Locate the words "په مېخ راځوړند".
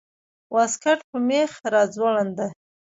1.09-2.31